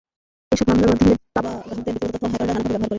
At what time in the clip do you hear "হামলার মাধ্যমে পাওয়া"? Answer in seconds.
0.71-1.53